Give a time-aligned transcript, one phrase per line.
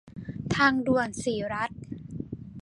[0.55, 1.71] ทางด่วนศรีรัช